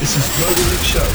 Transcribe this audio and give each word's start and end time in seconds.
This 0.00 0.16
is 0.16 0.24
Global 0.38 0.64
Mix 0.72 0.82
Show. 0.82 0.98
Hey, 0.98 1.12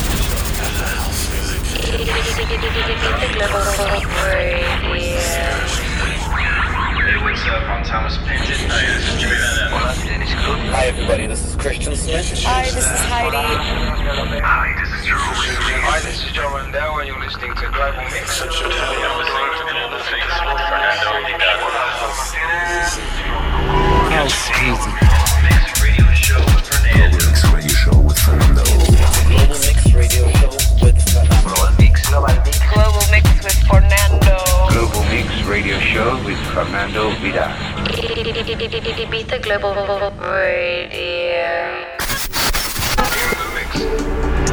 what's 7.17 7.41
up? 7.47 7.63
I'm 7.65 7.81
Thomas 7.83 8.17
Pinton. 8.19 8.69
Hey, 8.69 8.85
this 8.93 9.09
is 9.09 9.17
Julian 9.19 10.69
Hi 10.69 10.85
everybody, 10.85 11.25
this 11.25 11.43
is 11.43 11.55
Christian 11.55 11.95
Smith. 11.95 12.43
Hi, 12.43 12.65
this 12.65 12.77
is 12.77 13.01
Heidi. 13.09 13.41
Hi, 14.45 14.75
this 14.79 14.93
is 15.01 15.07
Drew. 15.07 15.17
Hi, 15.17 15.99
this 16.01 16.23
is 16.23 16.31
Joe 16.31 16.53
Randell, 16.53 16.99
and 16.99 17.07
you're 17.07 17.19
listening 17.19 17.55
to 17.55 17.65
Global 17.65 18.03
Mix. 18.13 18.37
You're 18.37 18.53
listening 18.53 18.69
to 18.69 19.65
Global 19.65 19.97
Mix 19.97 20.29
with 20.45 20.61
Fernando 20.61 21.25
Hidalgo. 21.25 21.73
House 24.13 24.45
music. 24.61 25.14
With 33.45 33.67
Fernando. 33.67 34.37
Global 34.69 35.03
Mix 35.03 35.43
Radio 35.43 35.77
Show 35.79 36.15
with 36.25 36.39
Fernando 36.47 37.11
Vidal. 37.21 37.47
Ibiza 39.03 39.39
Global 39.43 40.11
Radio. 40.19 41.85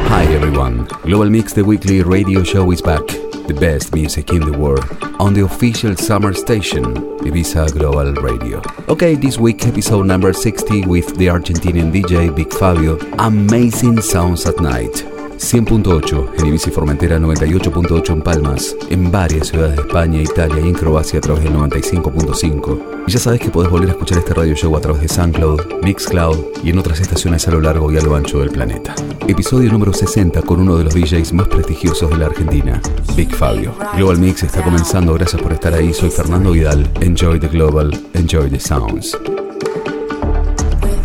Hi 0.09 0.25
everyone, 0.25 0.85
Global 1.05 1.31
Mix 1.31 1.55
the 1.55 1.65
weekly 1.65 2.03
radio 2.03 2.43
show 2.43 2.71
is 2.71 2.83
back. 2.83 3.07
The 3.47 3.57
best 3.59 3.95
music 3.95 4.31
in 4.31 4.41
the 4.41 4.59
world 4.59 4.85
on 5.19 5.33
the 5.33 5.45
official 5.45 5.97
summer 5.97 6.35
station, 6.35 6.85
Ibiza 7.25 7.73
Global 7.73 8.13
Radio. 8.21 8.61
Okay, 8.91 9.15
this 9.15 9.39
week 9.39 9.67
episode 9.67 10.05
number 10.05 10.35
60 10.35 10.85
with 10.85 11.17
the 11.17 11.29
Argentinian 11.29 11.91
DJ 11.91 12.35
Big 12.37 12.53
Fabio. 12.53 12.99
Amazing 13.19 14.03
sounds 14.03 14.45
at 14.45 14.61
night. 14.61 15.03
100.8 15.43 16.39
en 16.39 16.47
Ibiza 16.47 16.71
y 16.71 16.73
Formentera, 16.73 17.19
98.8 17.19 18.13
en 18.13 18.23
Palmas, 18.23 18.77
en 18.91 19.11
varias 19.11 19.49
ciudades 19.49 19.77
de 19.77 19.83
España, 19.83 20.23
Italia 20.23 20.61
y 20.65 20.69
en 20.69 20.75
Croacia 20.75 21.19
a 21.19 21.21
través 21.21 21.43
del 21.43 21.55
95.5. 21.55 23.05
Y 23.09 23.11
ya 23.11 23.19
sabes 23.19 23.41
que 23.41 23.51
podés 23.51 23.71
volver 23.71 23.89
a 23.89 23.93
escuchar 23.93 24.19
este 24.19 24.35
radio 24.35 24.55
show 24.55 24.75
a 24.77 24.81
través 24.81 25.03
de 25.03 25.09
SoundCloud, 25.09 25.83
Mixcloud 25.83 26.39
y 26.63 26.71
en 26.71 26.79
otras 26.79 27.01
estaciones 27.01 27.47
a 27.49 27.51
lo 27.51 27.61
largo 27.61 27.91
y 27.91 27.99
a 27.99 28.01
lo 28.03 28.15
ancho 28.15 28.39
del 28.39 28.51
planeta. 28.51 28.95
Episodio 29.27 29.71
número 29.73 29.93
60 29.93 30.43
con 30.43 30.61
uno 30.61 30.77
de 30.77 30.85
los 30.85 30.95
DJs 30.95 31.33
más 31.33 31.49
prestigiosos 31.49 32.09
de 32.09 32.19
la 32.19 32.27
Argentina, 32.27 32.81
Big 33.17 33.35
Fabio. 33.35 33.75
Global 33.97 34.19
Mix 34.19 34.45
está 34.45 34.63
comenzando, 34.63 35.13
gracias 35.15 35.43
por 35.43 35.53
estar 35.53 35.75
ahí, 35.75 35.93
soy 35.93 36.11
Fernando 36.11 36.53
Vidal. 36.53 36.89
Enjoy 37.01 37.41
the 37.41 37.49
global, 37.49 37.91
enjoy 38.15 38.49
the 38.49 38.61
sounds. 38.61 39.19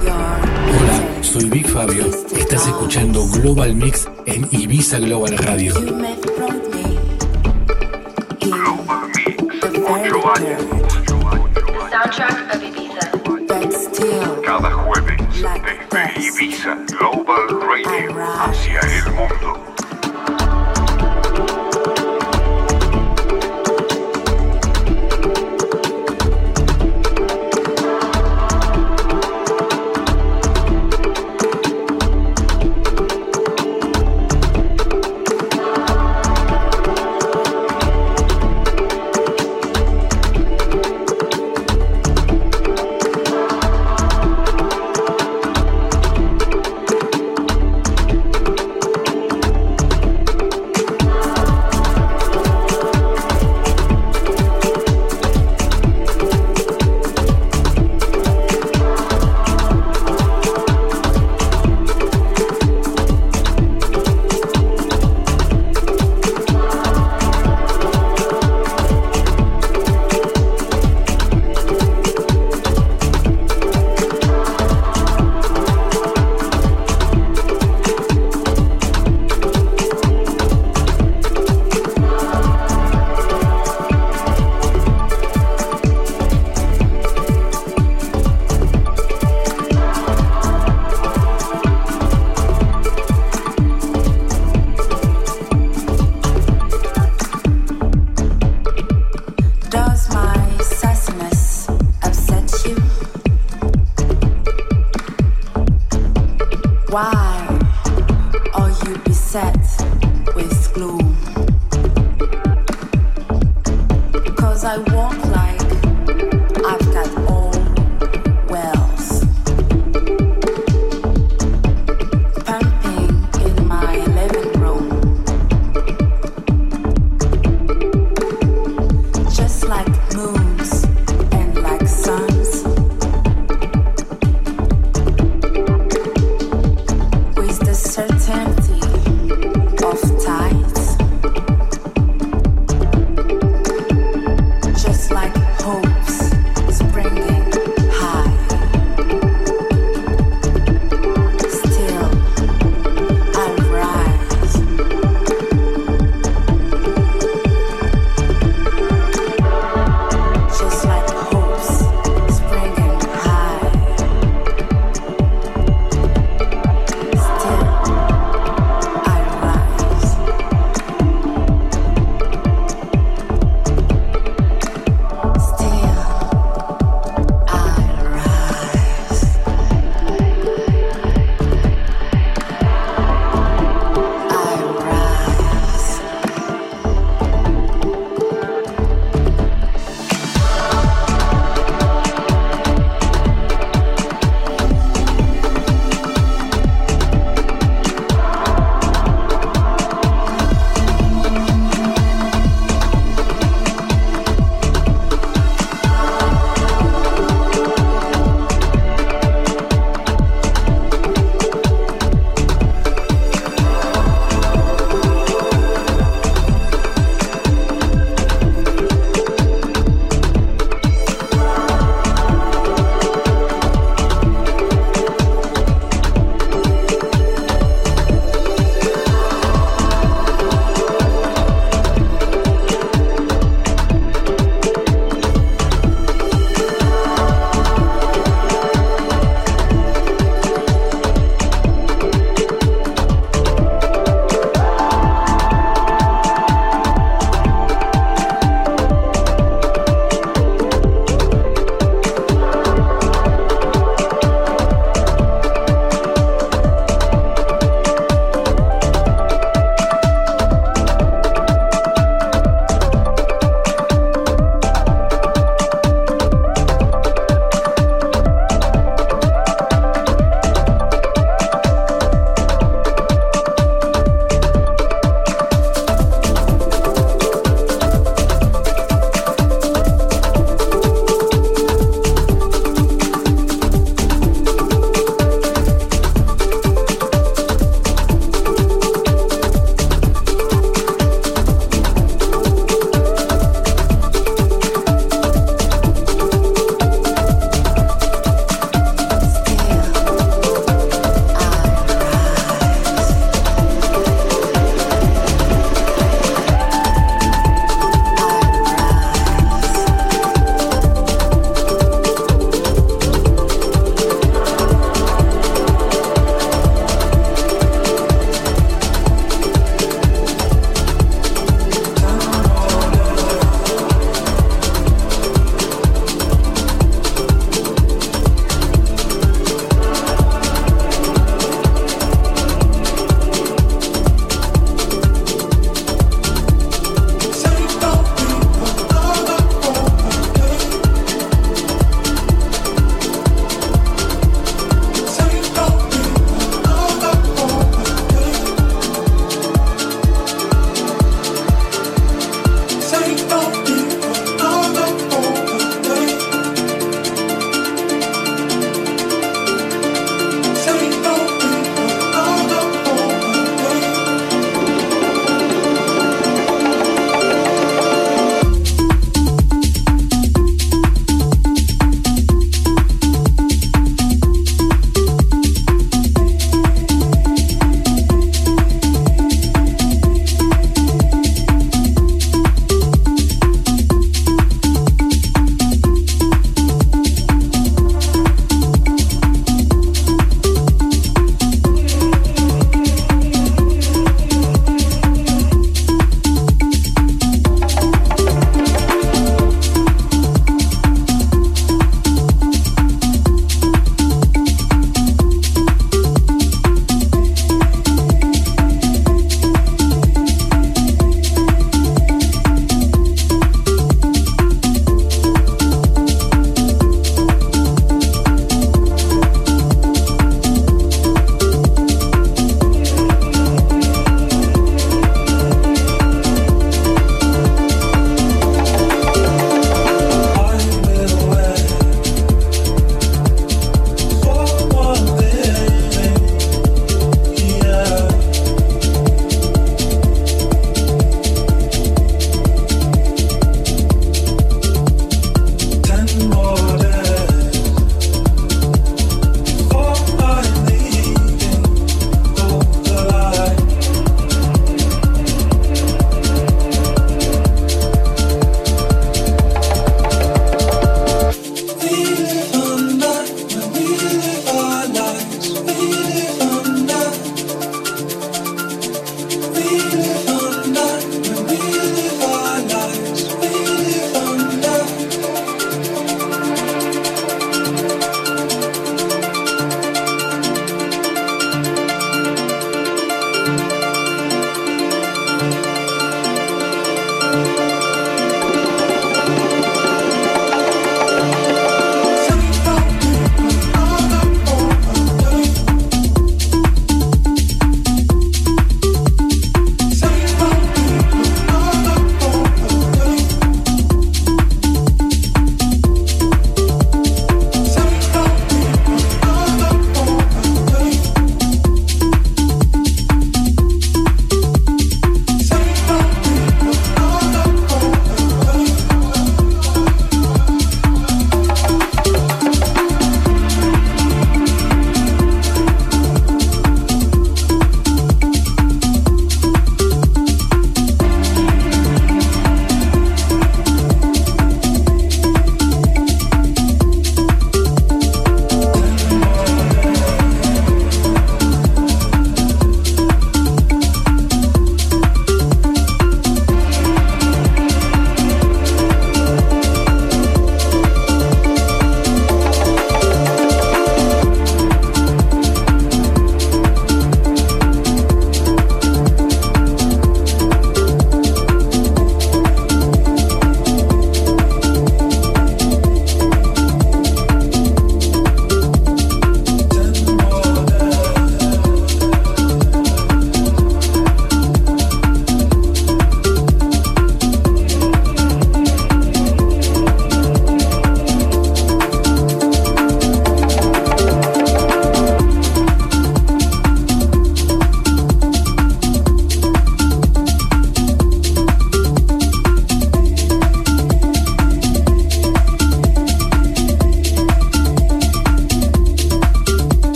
Hola, 0.00 1.04
soy 1.20 1.50
Big 1.50 1.66
Fabio. 1.66 2.29
Estás 2.52 2.66
escuchando 2.66 3.28
Global 3.28 3.76
Mix 3.76 4.08
en 4.26 4.44
Ibiza 4.50 4.98
Global 4.98 5.38
Radio. 5.38 5.72
The 5.72 5.84
soundtrack 11.92 12.52
of 12.52 12.60
Ibiza. 12.60 14.42
Cada 14.44 14.72
jueves 14.72 15.22
desde 15.32 16.26
Ibiza 16.26 16.76
Global 16.98 17.60
Radio 17.68 18.16
hacia 18.40 18.80
el 18.80 19.12
mundo. 19.12 19.79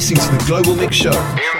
Listening 0.00 0.18
to 0.18 0.30
the 0.30 0.44
Global 0.46 0.74
Mix 0.76 0.96
Show. 0.96 1.59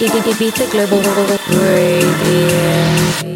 Ibiza 0.00 0.64
Global 0.70 1.02
Radio. 1.50 3.27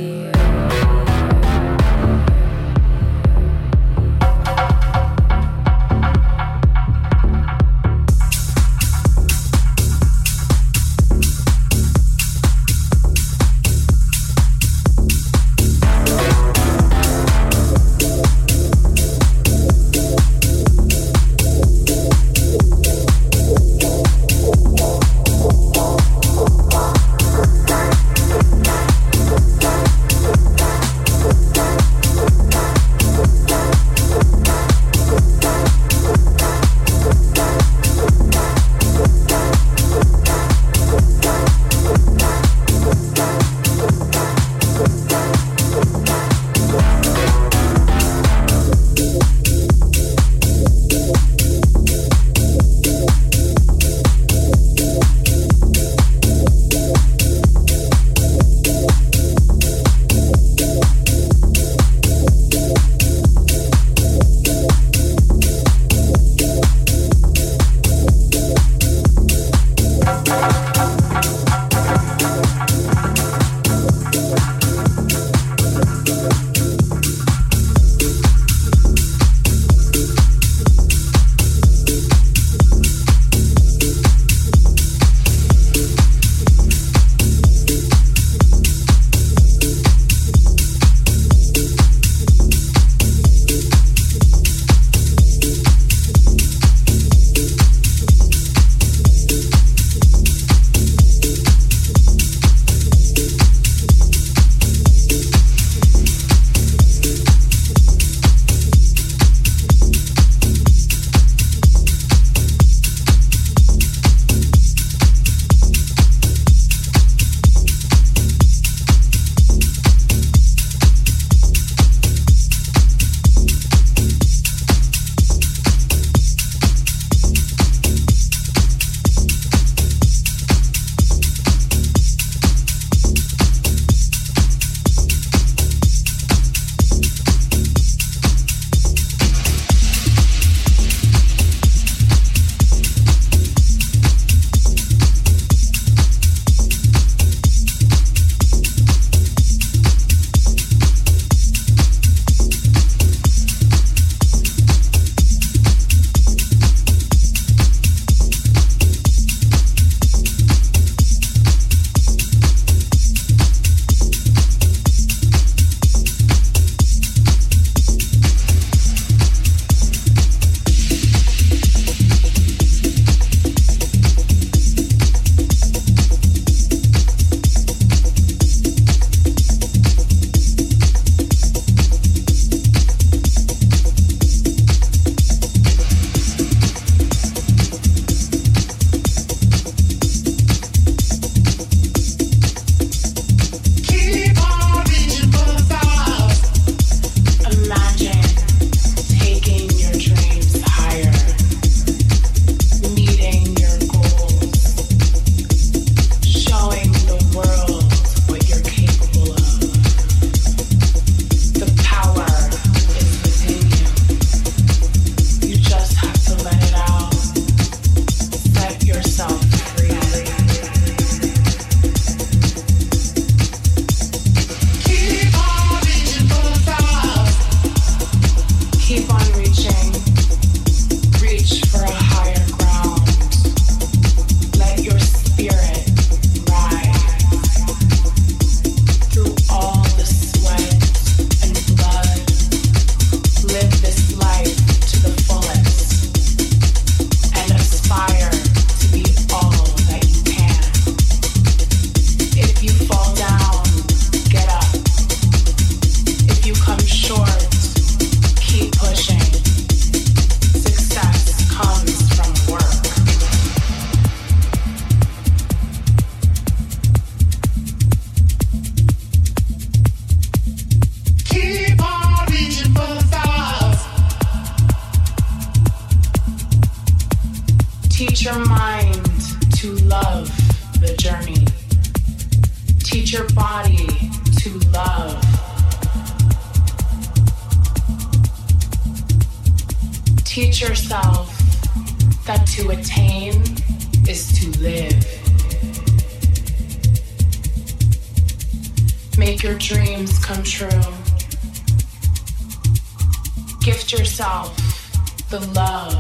love 305.62 305.94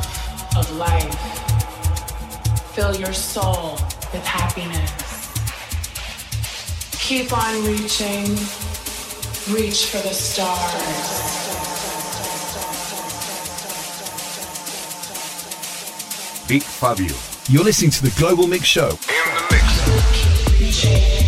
of 0.56 0.66
life. 0.76 1.20
Fill 2.74 2.94
your 2.96 3.12
soul 3.12 3.72
with 4.12 4.24
happiness. 4.24 4.90
Keep 7.06 7.28
on 7.44 7.54
reaching. 7.64 8.26
Reach 9.56 9.80
for 9.90 10.02
the 10.08 10.14
stars. 10.14 11.28
Big 16.48 16.62
Fabio. 16.62 17.16
You're 17.48 17.64
listening 17.64 17.92
to 17.92 18.02
the 18.02 18.12
Global 18.18 18.46
Mix 18.46 18.64
Show. 18.64 18.90
In 18.90 19.24
the 19.34 19.42
mix. 20.60 21.21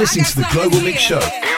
Listening 0.00 0.24
to 0.24 0.36
the 0.36 0.48
Global 0.50 0.80
Mix 0.80 0.98
Show. 1.02 1.49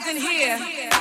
something 0.00 0.16
here. 0.16 0.91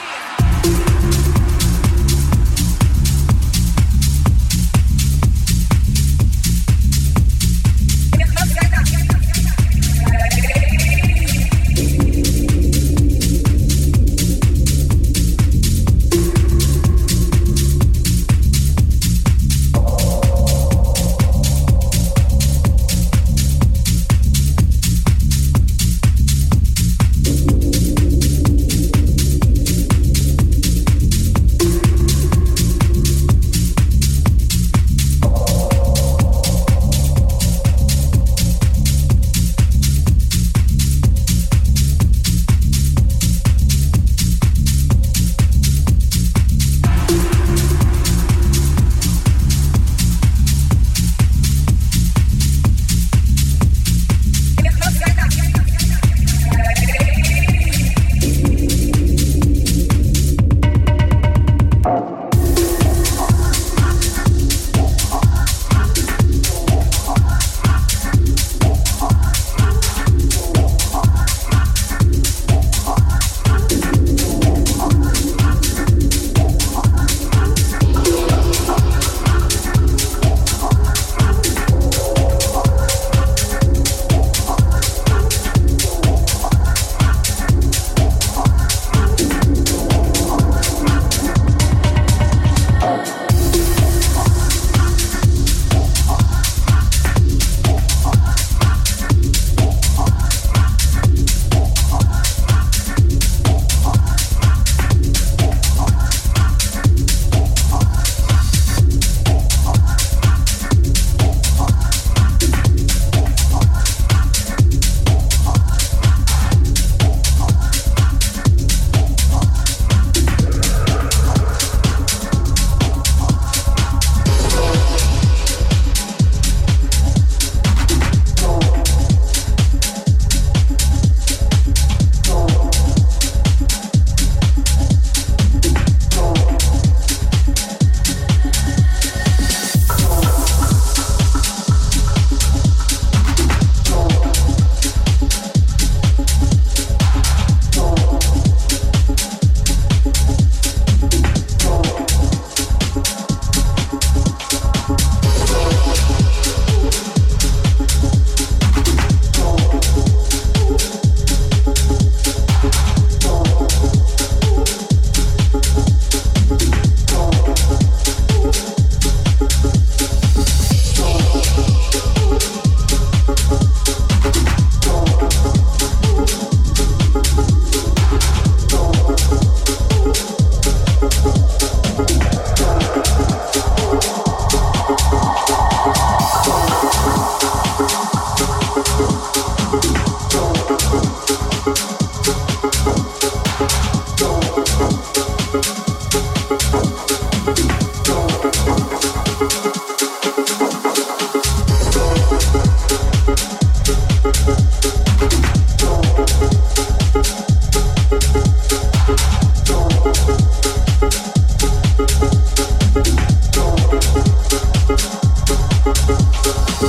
Thank 213.91 214.15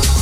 you. 0.06 0.21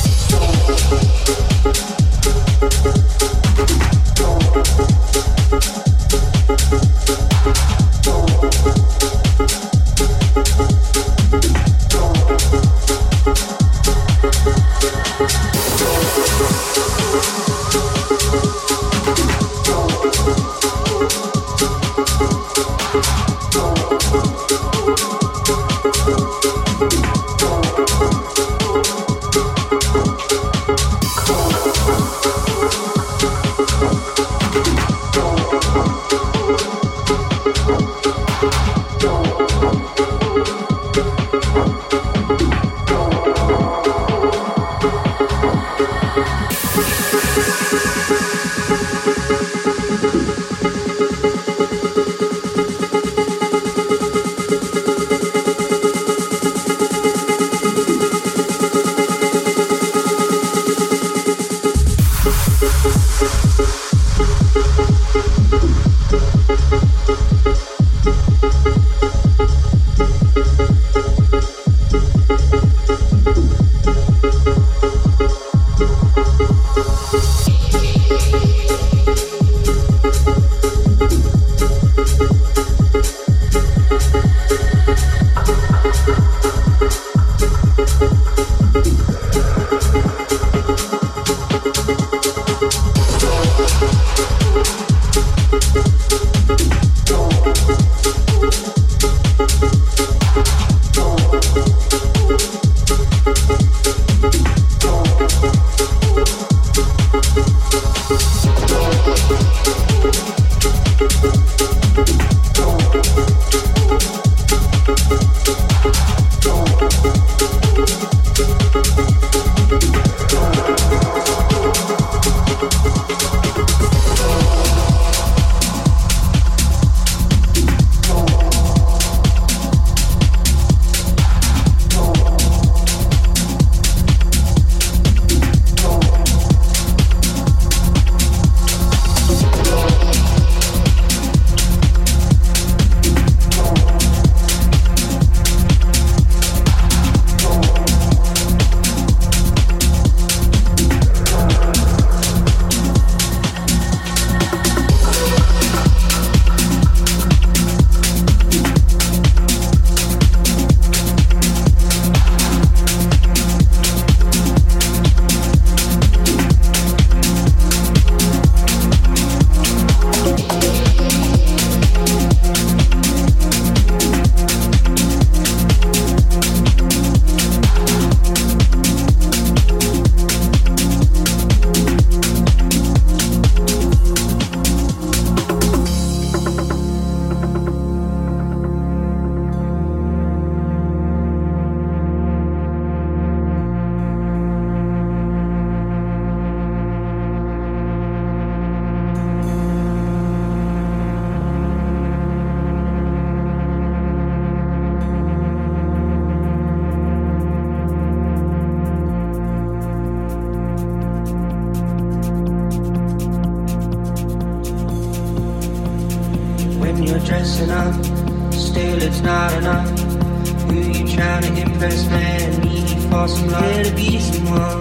to 223.85 223.95
be 223.95 224.19
someone. 224.19 224.81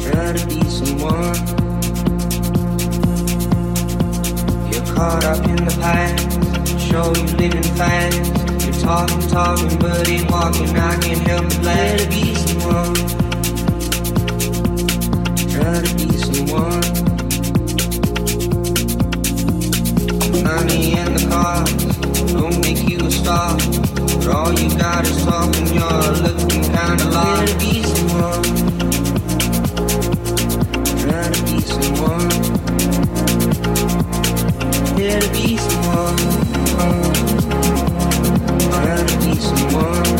Try 0.00 0.32
to 0.32 0.46
be 0.46 0.60
someone. 0.68 1.36
You're 4.70 4.86
caught 4.94 5.24
up 5.24 5.44
in 5.48 5.56
the 5.56 5.76
past. 5.80 6.80
Show 6.88 7.12
you. 8.14 8.26
You're 8.64 8.80
talking, 8.80 9.20
talking, 9.28 9.78
but 9.78 10.08
walking. 10.30 10.76
I 10.76 10.96
can't 11.00 11.26
help 11.28 11.48
but 11.48 11.60
glad 11.62 11.98
to 11.98 12.08
be 12.08 12.34
someone. 12.34 12.94
Try 15.52 15.74
to 15.82 15.94
be 15.96 16.08
someone. 16.28 16.84
Money 20.44 20.94
and 20.94 21.16
the 21.16 21.26
cars 21.30 22.32
don't 22.32 22.60
make 22.60 22.88
you 22.88 23.06
a 23.06 23.10
star. 23.10 23.75
You 24.26 24.32
got 24.76 25.06
is 25.06 25.24
talk 25.24 25.54
and 25.56 25.68
you're 25.68 26.12
looking 26.26 26.62
kinda 26.62 27.04
lost. 27.10 27.36
Trying 27.36 27.46
to 27.46 27.54
be 27.60 27.82
someone. 27.84 28.42
Trying 30.98 31.32
to 31.32 31.42
be 31.44 31.60
someone. 31.60 32.30
Here 34.98 35.20
to 35.20 35.28
be 35.32 35.56
someone. 35.58 36.16
Gotta 38.72 39.16
be 39.18 39.32
someone. 39.40 40.16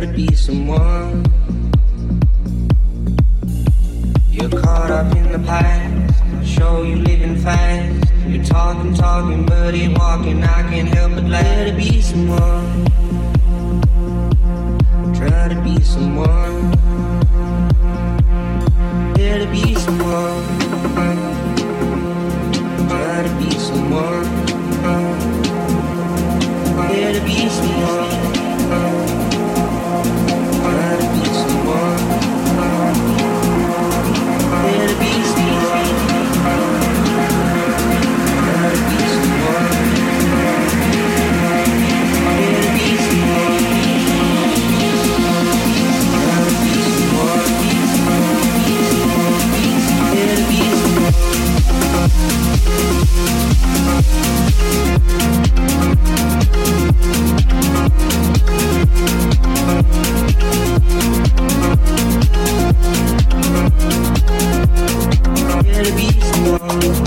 To 0.00 0.08
be 0.08 0.34
someone. 0.34 1.24
You're 4.28 4.50
caught 4.50 4.90
up 4.90 5.14
in 5.14 5.30
the 5.30 5.38
past. 5.46 6.20
I 6.20 6.44
Show 6.44 6.82
you 6.82 6.96
living 6.96 7.36
fast. 7.36 8.12
You're 8.26 8.44
talking, 8.44 8.92
talking, 8.94 9.46
but 9.46 9.72
ain't 9.72 9.96
walking. 9.96 10.42
I 10.42 10.62
can't 10.68 10.88
help 10.88 11.14
but 11.14 11.26
glad 11.26 11.68
to 11.68 11.76
be 11.76 12.02
someone. 12.02 12.84
Try 15.14 15.48
to 15.48 15.60
be 15.62 15.80
someone. 15.80 16.83
Yeah, 65.74 67.03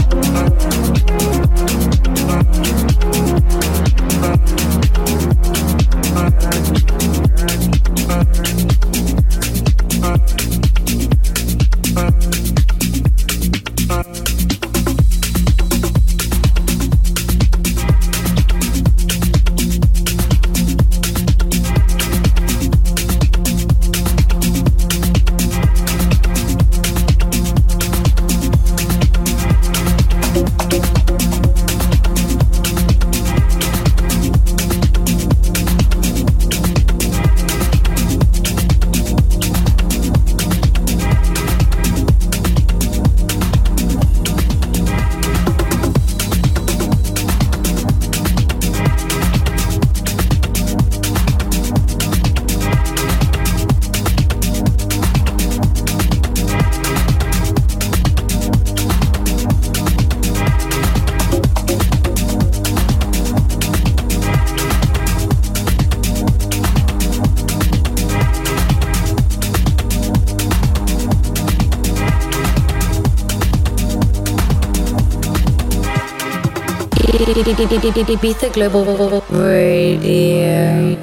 Ibiza 77.48 78.50
Global 78.50 78.84
Radio. 79.32 80.97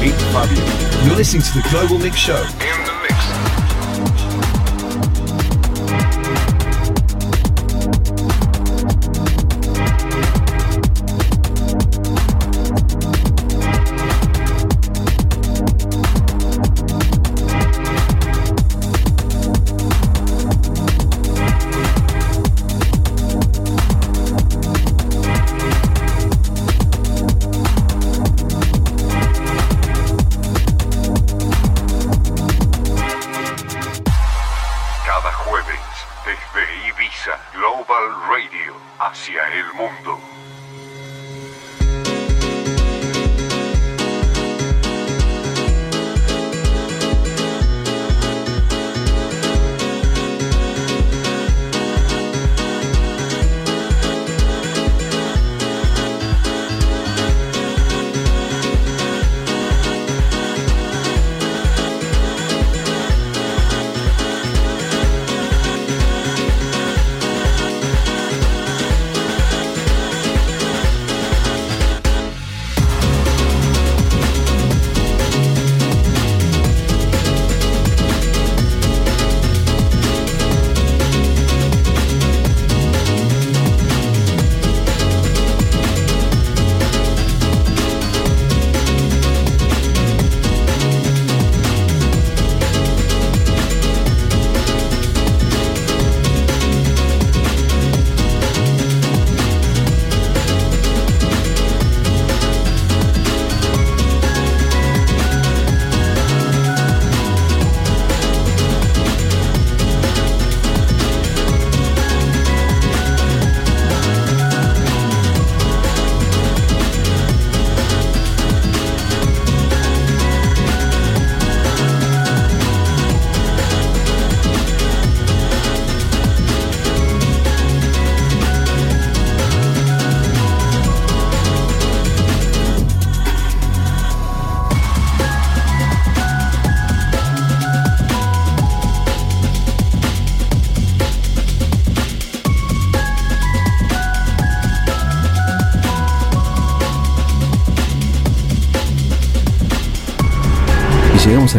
Beat 0.00 0.14
Fabio. 0.32 0.64
You're 1.04 1.16
listening 1.16 1.42
to 1.42 1.52
the 1.54 1.68
Global 1.70 1.98
Mix 1.98 2.16
Show. 2.16 2.97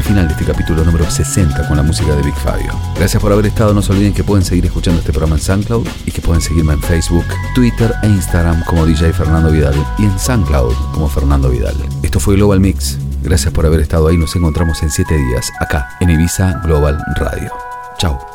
Final 0.10 0.28
de 0.28 0.34
este 0.34 0.44
capítulo 0.44 0.84
número 0.84 1.08
60 1.08 1.68
con 1.68 1.78
la 1.78 1.84
música 1.84 2.16
de 2.16 2.24
Big 2.24 2.34
Fabio. 2.34 2.74
Gracias 2.96 3.22
por 3.22 3.32
haber 3.32 3.46
estado. 3.46 3.76
No 3.76 3.84
se 3.84 3.92
olviden 3.92 4.12
que 4.12 4.24
pueden 4.24 4.44
seguir 4.44 4.66
escuchando 4.66 5.02
este 5.02 5.12
programa 5.12 5.36
en 5.36 5.42
SoundCloud 5.42 5.88
y 6.08 6.12
que 6.12 6.20
pueden 6.20 6.42
seguirme 6.42 6.74
en 6.74 6.82
Facebook, 6.82 7.26
Twitter 7.54 7.94
e 8.02 8.08
Instagram 8.08 8.64
como 8.66 8.88
DJ 8.88 9.14
Fernando 9.14 9.52
Vidal 9.52 9.76
y 10.00 10.06
en 10.06 10.18
SoundCloud 10.18 10.74
como 10.94 11.08
Fernando 11.08 11.52
Vidal. 11.52 11.76
Esto 12.02 12.20
fue 12.20 12.38
Global 12.38 12.60
Mix. 12.60 12.98
Gracias 13.22 13.54
por 13.54 13.68
haber 13.68 13.82
estado 13.82 14.08
ahí. 14.08 14.18
Nos 14.18 14.36
encontramos 14.36 14.82
en 14.82 14.90
7 14.90 15.16
días 15.16 15.52
acá 15.60 15.88
en 16.00 16.10
Ibiza 16.10 16.60
Global 16.64 16.98
Radio. 17.16 17.52
Chao. 18.00 18.29